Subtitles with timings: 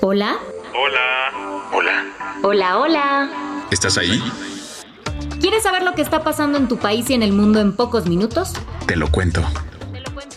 [0.00, 0.38] Hola.
[0.74, 1.68] Hola.
[1.72, 2.04] Hola.
[2.44, 3.30] Hola, hola.
[3.72, 4.22] ¿Estás ahí?
[5.40, 8.06] ¿Quieres saber lo que está pasando en tu país y en el mundo en pocos
[8.06, 8.52] minutos?
[8.86, 9.42] Te lo cuento.
[9.92, 10.36] Te lo cuento.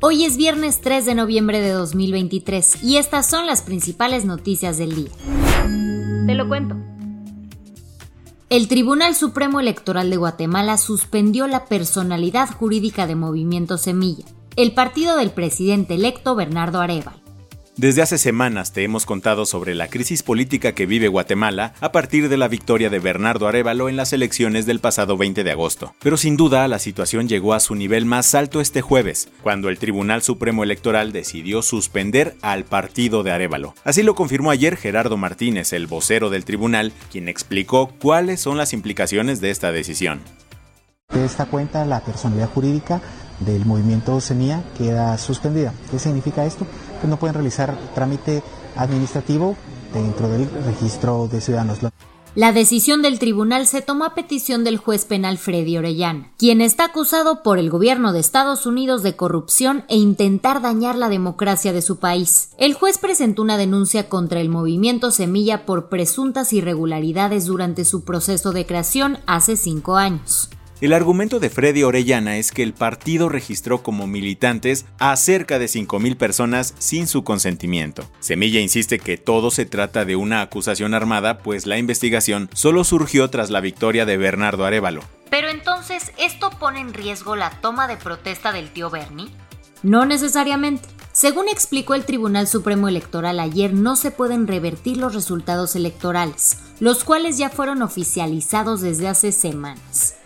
[0.00, 4.94] Hoy es viernes 3 de noviembre de 2023 y estas son las principales noticias del
[4.94, 5.10] día.
[6.26, 6.76] Te lo cuento.
[8.48, 14.24] El Tribunal Supremo Electoral de Guatemala suspendió la personalidad jurídica de Movimiento Semilla,
[14.56, 17.24] el partido del presidente electo Bernardo Arevalo.
[17.76, 22.28] Desde hace semanas te hemos contado sobre la crisis política que vive Guatemala a partir
[22.28, 25.92] de la victoria de Bernardo Arevalo en las elecciones del pasado 20 de agosto.
[25.98, 29.80] Pero sin duda la situación llegó a su nivel más alto este jueves, cuando el
[29.80, 33.74] Tribunal Supremo Electoral decidió suspender al partido de Arevalo.
[33.82, 38.72] Así lo confirmó ayer Gerardo Martínez, el vocero del tribunal, quien explicó cuáles son las
[38.72, 40.20] implicaciones de esta decisión.
[41.12, 43.02] De esta cuenta, la personalidad jurídica
[43.40, 45.72] del movimiento Semilla queda suspendida.
[45.90, 46.66] ¿Qué significa esto?
[47.00, 48.42] Que no pueden realizar trámite
[48.76, 49.56] administrativo
[49.92, 51.78] dentro del registro de ciudadanos.
[52.34, 56.86] La decisión del tribunal se tomó a petición del juez penal Freddy Orellana, quien está
[56.86, 61.80] acusado por el gobierno de Estados Unidos de corrupción e intentar dañar la democracia de
[61.80, 62.50] su país.
[62.58, 68.50] El juez presentó una denuncia contra el movimiento Semilla por presuntas irregularidades durante su proceso
[68.50, 70.50] de creación hace cinco años.
[70.84, 75.64] El argumento de Freddy Orellana es que el partido registró como militantes a cerca de
[75.64, 78.04] 5.000 personas sin su consentimiento.
[78.20, 83.30] Semilla insiste que todo se trata de una acusación armada, pues la investigación solo surgió
[83.30, 85.00] tras la victoria de Bernardo Arevalo.
[85.30, 89.30] Pero entonces, ¿esto pone en riesgo la toma de protesta del tío Bernie?
[89.82, 90.86] No necesariamente.
[91.12, 97.04] Según explicó el Tribunal Supremo Electoral ayer, no se pueden revertir los resultados electorales, los
[97.04, 100.16] cuales ya fueron oficializados desde hace semanas.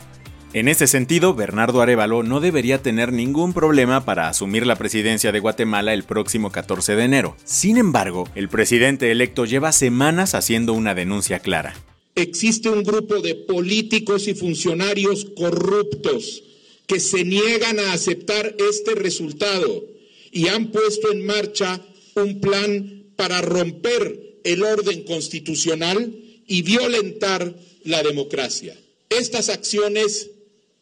[0.58, 5.38] En ese sentido, Bernardo Arevalo no debería tener ningún problema para asumir la presidencia de
[5.38, 7.36] Guatemala el próximo 14 de enero.
[7.44, 11.76] Sin embargo, el presidente electo lleva semanas haciendo una denuncia clara.
[12.16, 16.42] Existe un grupo de políticos y funcionarios corruptos
[16.88, 19.84] que se niegan a aceptar este resultado
[20.32, 21.80] y han puesto en marcha
[22.16, 26.16] un plan para romper el orden constitucional
[26.48, 27.54] y violentar
[27.84, 28.76] la democracia.
[29.08, 30.30] Estas acciones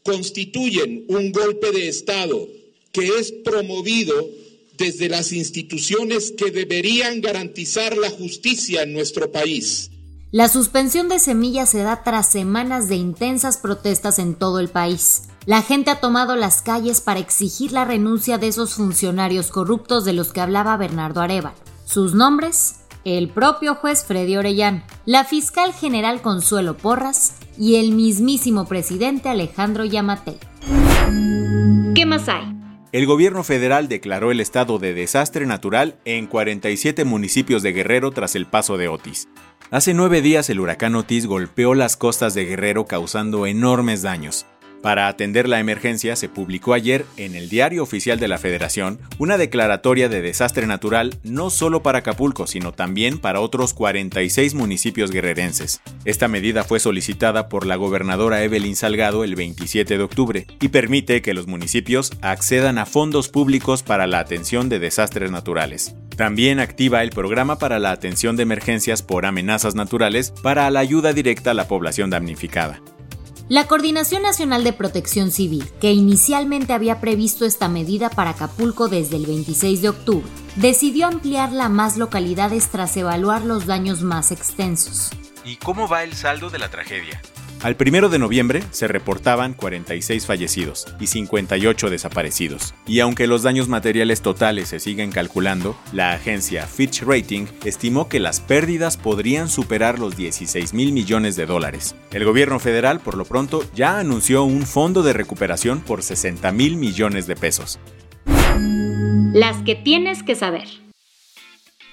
[0.07, 2.49] constituyen un golpe de Estado
[2.93, 4.15] que es promovido
[4.79, 9.91] desde las instituciones que deberían garantizar la justicia en nuestro país.
[10.31, 15.23] La suspensión de semillas se da tras semanas de intensas protestas en todo el país.
[15.47, 20.13] La gente ha tomado las calles para exigir la renuncia de esos funcionarios corruptos de
[20.13, 21.57] los que hablaba Bernardo Arevalo.
[21.85, 22.77] Sus nombres,
[23.15, 29.85] el propio juez Freddy Orellán, la fiscal general Consuelo Porras y el mismísimo presidente Alejandro
[29.85, 30.39] Yamatei.
[31.95, 32.53] ¿Qué más hay?
[32.91, 38.35] El gobierno federal declaró el estado de desastre natural en 47 municipios de Guerrero tras
[38.35, 39.29] el paso de Otis.
[39.71, 44.47] Hace nueve días el huracán Otis golpeó las costas de Guerrero causando enormes daños.
[44.87, 49.37] Para atender la emergencia se publicó ayer en el Diario Oficial de la Federación una
[49.37, 55.81] declaratoria de desastre natural no solo para Acapulco, sino también para otros 46 municipios guerrerenses.
[56.05, 61.21] Esta medida fue solicitada por la gobernadora Evelyn Salgado el 27 de octubre y permite
[61.21, 65.97] que los municipios accedan a fondos públicos para la atención de desastres naturales.
[66.17, 71.13] También activa el programa para la atención de emergencias por amenazas naturales para la ayuda
[71.13, 72.81] directa a la población damnificada.
[73.49, 79.15] La Coordinación Nacional de Protección Civil, que inicialmente había previsto esta medida para Acapulco desde
[79.15, 85.11] el 26 de octubre, decidió ampliarla a más localidades tras evaluar los daños más extensos.
[85.45, 87.23] ¿Y cómo va el saldo de la tragedia?
[87.63, 92.75] Al 1 de noviembre se reportaban 46 fallecidos y 58 desaparecidos.
[92.87, 98.21] Y aunque los daños materiales totales se siguen calculando, la agencia Fitch Rating estimó que
[98.21, 101.97] las pérdidas podrían superar los 16 mil millones de dólares.
[102.13, 106.77] El gobierno federal, por lo pronto, ya anunció un fondo de recuperación por 60 mil
[106.77, 107.79] millones de pesos.
[109.33, 110.86] Las que tienes que saber.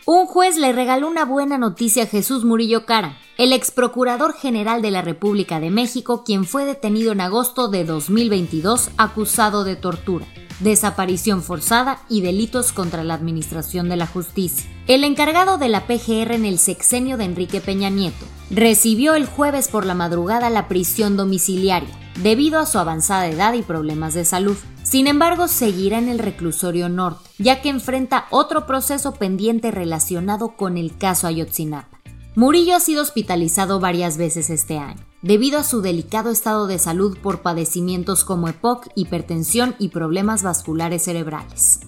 [0.05, 4.81] Un juez le regaló una buena noticia a Jesús Murillo Cara, el ex procurador general
[4.81, 10.25] de la República de México, quien fue detenido en agosto de 2022 acusado de tortura,
[10.59, 14.69] desaparición forzada y delitos contra la administración de la justicia.
[14.87, 19.69] El encargado de la PGR en el sexenio de Enrique Peña Nieto recibió el jueves
[19.69, 24.57] por la madrugada la prisión domiciliaria debido a su avanzada edad y problemas de salud.
[24.93, 30.77] Sin embargo, seguirá en el reclusorio norte, ya que enfrenta otro proceso pendiente relacionado con
[30.77, 31.99] el caso Ayotzinapa.
[32.35, 37.17] Murillo ha sido hospitalizado varias veces este año, debido a su delicado estado de salud
[37.17, 41.79] por padecimientos como EPOC, hipertensión y problemas vasculares cerebrales.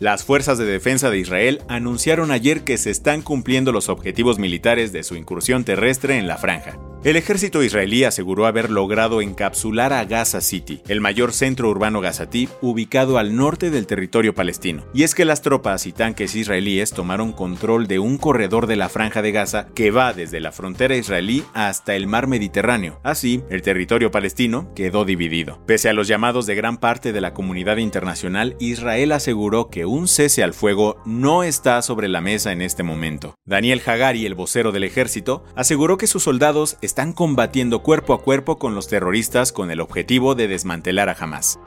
[0.00, 4.92] Las fuerzas de defensa de Israel anunciaron ayer que se están cumpliendo los objetivos militares
[4.92, 6.78] de su incursión terrestre en la franja.
[7.08, 12.50] El ejército israelí aseguró haber logrado encapsular a Gaza City, el mayor centro urbano gazatí
[12.60, 14.84] ubicado al norte del territorio palestino.
[14.92, 18.90] Y es que las tropas y tanques israelíes tomaron control de un corredor de la
[18.90, 23.00] franja de Gaza que va desde la frontera israelí hasta el mar Mediterráneo.
[23.02, 25.64] Así, el territorio palestino quedó dividido.
[25.64, 30.08] Pese a los llamados de gran parte de la comunidad internacional, Israel aseguró que un
[30.08, 33.34] cese al fuego no está sobre la mesa en este momento.
[33.46, 38.58] Daniel Hagari, el vocero del ejército, aseguró que sus soldados están combatiendo cuerpo a cuerpo
[38.58, 41.58] con los terroristas con el objetivo de desmantelar a Hamas.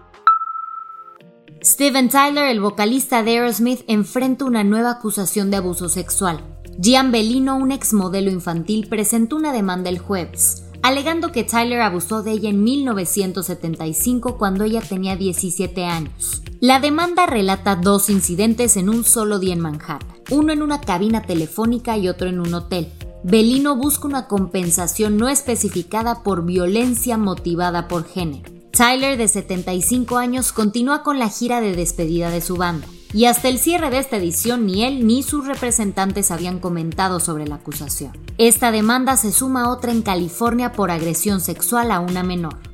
[1.63, 6.43] Steven Tyler, el vocalista de Aerosmith, enfrenta una nueva acusación de abuso sexual.
[6.81, 12.23] Gian Bellino, un ex modelo infantil, presentó una demanda el jueves, alegando que Tyler abusó
[12.23, 16.41] de ella en 1975 cuando ella tenía 17 años.
[16.59, 21.21] La demanda relata dos incidentes en un solo día en Manhattan, uno en una cabina
[21.21, 22.91] telefónica y otro en un hotel.
[23.23, 28.49] Belino busca una compensación no especificada por violencia motivada por género.
[28.71, 33.49] Tyler, de 75 años, continúa con la gira de despedida de su banda, y hasta
[33.49, 38.13] el cierre de esta edición ni él ni sus representantes habían comentado sobre la acusación.
[38.39, 42.70] Esta demanda se suma a otra en California por agresión sexual a una menor.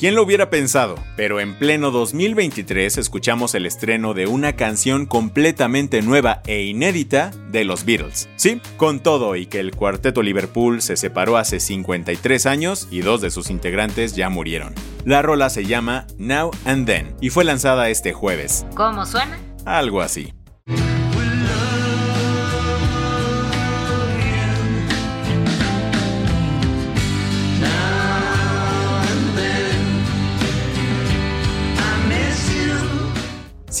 [0.00, 0.94] ¿Quién lo hubiera pensado?
[1.14, 7.64] Pero en pleno 2023 escuchamos el estreno de una canción completamente nueva e inédita de
[7.64, 8.26] los Beatles.
[8.34, 13.20] Sí, con todo y que el cuarteto Liverpool se separó hace 53 años y dos
[13.20, 14.72] de sus integrantes ya murieron.
[15.04, 18.64] La rola se llama Now and Then y fue lanzada este jueves.
[18.74, 19.38] ¿Cómo suena?
[19.66, 20.32] Algo así.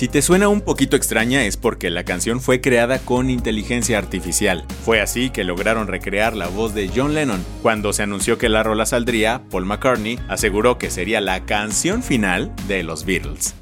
[0.00, 4.64] Si te suena un poquito extraña es porque la canción fue creada con inteligencia artificial.
[4.82, 7.44] Fue así que lograron recrear la voz de John Lennon.
[7.60, 12.50] Cuando se anunció que la rola saldría, Paul McCartney aseguró que sería la canción final
[12.66, 13.54] de los Beatles.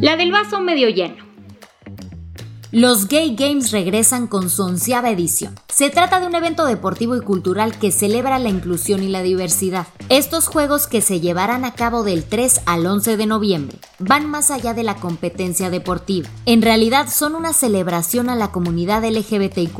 [0.00, 1.23] La del vaso medio lleno.
[2.74, 5.54] Los Gay Games regresan con su onceava edición.
[5.72, 9.86] Se trata de un evento deportivo y cultural que celebra la inclusión y la diversidad.
[10.08, 14.50] Estos juegos que se llevarán a cabo del 3 al 11 de noviembre van más
[14.50, 16.28] allá de la competencia deportiva.
[16.46, 19.78] En realidad son una celebración a la comunidad LGBTIQ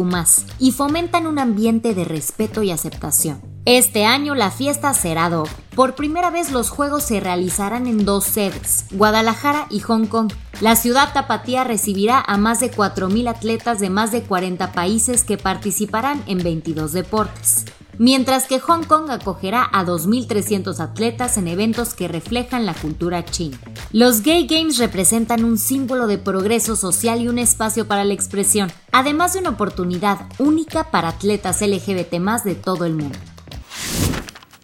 [0.61, 3.54] y fomentan un ambiente de respeto y aceptación.
[3.67, 5.51] Este año la fiesta será doble.
[5.75, 10.31] Por primera vez los Juegos se realizarán en dos sedes, Guadalajara y Hong Kong.
[10.61, 15.39] La ciudad tapatía recibirá a más de 4.000 atletas de más de 40 países que
[15.39, 17.65] participarán en 22 deportes,
[17.97, 23.59] mientras que Hong Kong acogerá a 2.300 atletas en eventos que reflejan la cultura china.
[23.93, 28.71] Los Gay Games representan un símbolo de progreso social y un espacio para la expresión,
[28.93, 32.13] además de una oportunidad única para atletas LGBT
[32.45, 33.19] de todo el mundo.